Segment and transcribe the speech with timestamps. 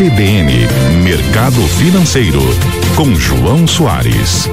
[0.00, 0.50] CBN
[1.04, 2.40] Mercado Financeiro,
[2.96, 4.48] com João Soares.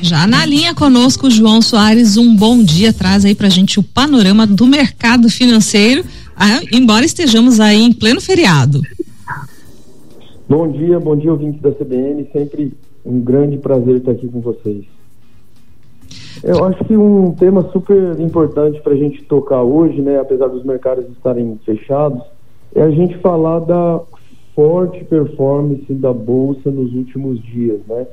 [0.00, 2.94] Já na linha conosco, João Soares, um bom dia.
[2.94, 6.02] Traz aí pra gente o panorama do mercado financeiro,
[6.34, 8.80] ah, embora estejamos aí em pleno feriado.
[10.48, 12.26] Bom dia, bom dia, ouvintes da CBN.
[12.32, 12.72] Sempre
[13.04, 14.86] um grande prazer estar aqui com vocês.
[16.42, 20.64] Eu acho que um tema super importante para a gente tocar hoje, né, apesar dos
[20.64, 22.22] mercados estarem fechados,
[22.74, 24.00] é a gente falar da
[24.54, 28.06] forte performance da bolsa nos últimos dias, né?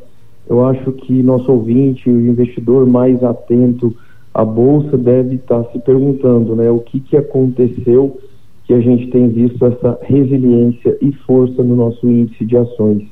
[0.49, 3.95] Eu acho que nosso ouvinte, o investidor mais atento
[4.33, 8.17] à bolsa deve estar se perguntando, né, o que que aconteceu
[8.66, 13.03] que a gente tem visto essa resiliência e força no nosso índice de ações.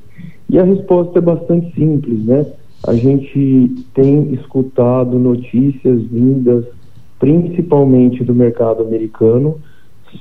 [0.50, 2.46] E a resposta é bastante simples, né?
[2.84, 6.64] A gente tem escutado notícias vindas
[7.18, 9.56] principalmente do mercado americano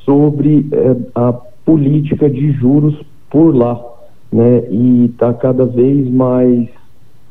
[0.03, 2.95] sobre eh, a política de juros
[3.29, 3.83] por lá,
[4.31, 4.63] né?
[4.69, 6.69] E está cada vez mais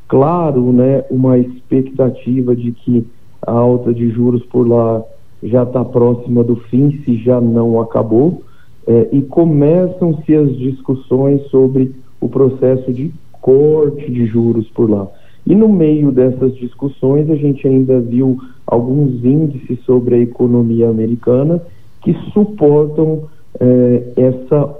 [0.07, 3.07] claro, né, uma expectativa de que
[3.43, 5.03] a alta de juros por lá
[5.43, 8.43] já está próxima do fim, se já não acabou,
[8.87, 13.13] eh, e começam-se as discussões sobre o processo de
[13.45, 15.07] corte de juros por lá.
[15.47, 21.61] E no meio dessas discussões, a gente ainda viu alguns índices sobre a economia americana
[22.01, 23.25] que suportam
[23.61, 24.75] eh, essa,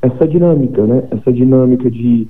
[0.00, 1.08] essa dinâmica, né?
[1.10, 2.28] essa dinâmica de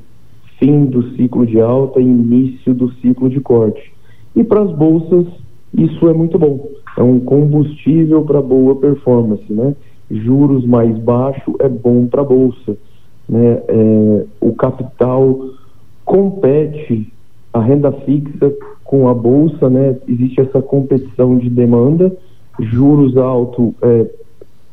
[0.58, 3.92] fim do ciclo de alta e início do ciclo de corte.
[4.34, 5.26] E para as bolsas,
[5.76, 6.66] isso é muito bom.
[6.96, 9.52] É um combustível para boa performance.
[9.52, 9.76] Né?
[10.10, 12.74] Juros mais baixo é bom para a bolsa.
[13.28, 13.62] Né?
[13.68, 15.57] É, o capital
[16.08, 17.12] compete
[17.52, 18.50] a renda fixa
[18.82, 22.10] com a bolsa, né, existe essa competição de demanda,
[22.58, 24.06] juros altos é,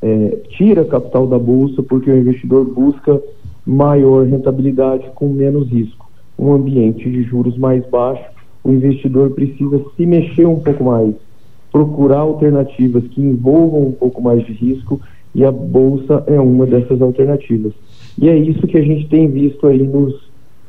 [0.02, 3.22] é, tira capital da bolsa porque o investidor busca
[3.66, 6.10] maior rentabilidade com menos risco.
[6.40, 8.24] Um ambiente de juros mais baixo,
[8.64, 11.16] o investidor precisa se mexer um pouco mais,
[11.70, 15.02] procurar alternativas que envolvam um pouco mais de risco
[15.34, 17.74] e a bolsa é uma dessas alternativas.
[18.18, 20.25] E é isso que a gente tem visto aí nos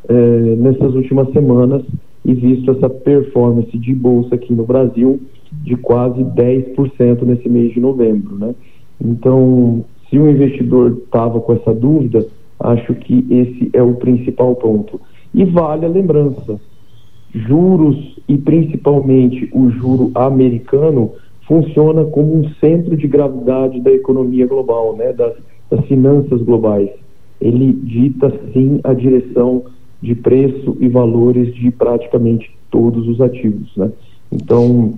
[0.08, 1.82] é, nessas últimas semanas
[2.24, 5.20] e visto essa performance de bolsa aqui no Brasil
[5.62, 8.54] de quase 10% nesse mês de novembro, né?
[9.00, 12.26] Então, se o investidor estava com essa dúvida,
[12.58, 15.00] acho que esse é o principal ponto.
[15.34, 16.58] E vale a lembrança,
[17.34, 21.12] juros e principalmente o juro americano
[21.46, 25.34] funciona como um centro de gravidade da economia global, né, das,
[25.70, 26.90] das finanças globais.
[27.40, 29.62] Ele dita sim a direção
[30.06, 33.90] de preço e valores de praticamente todos os ativos, né?
[34.32, 34.94] Então,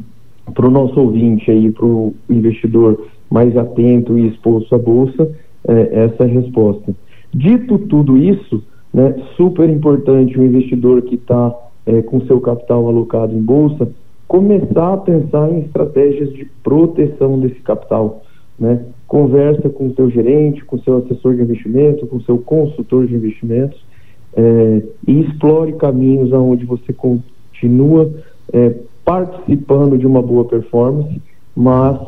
[0.55, 5.31] para o nosso ouvinte aí, para o investidor mais atento e exposto à bolsa,
[5.67, 6.95] é, essa é a resposta.
[7.33, 11.55] Dito tudo isso, né, super importante o investidor que está
[11.87, 13.89] é, com seu capital alocado em bolsa
[14.27, 18.23] começar a pensar em estratégias de proteção desse capital,
[18.59, 18.85] né?
[19.07, 23.88] Conversa com o seu gerente, com seu assessor de investimento, com seu consultor de investimentos
[24.37, 28.11] é, e explore caminhos aonde você continua
[28.53, 28.75] é,
[29.05, 31.21] participando de uma boa performance,
[31.57, 31.99] mas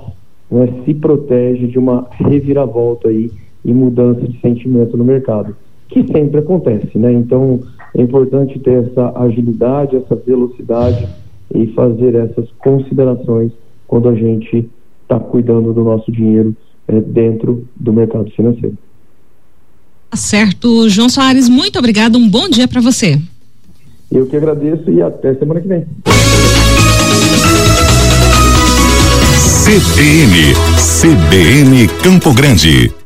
[0.50, 3.31] né, se protege de uma reviravolta aí
[3.64, 5.56] e mudança de sentimento no mercado,
[5.88, 7.12] que sempre acontece, né?
[7.12, 7.60] Então
[7.94, 11.08] é importante ter essa agilidade, essa velocidade
[11.54, 13.52] e fazer essas considerações
[13.87, 14.69] quando a gente
[15.02, 16.54] está cuidando do nosso dinheiro
[16.87, 18.76] é, dentro do mercado financeiro.
[20.10, 20.88] Tá certo.
[20.88, 22.16] João Soares, muito obrigado.
[22.16, 23.19] Um bom dia para você.
[24.10, 25.87] Eu que agradeço e até semana que vem.
[29.65, 33.00] CBN, CBN Campo Grande.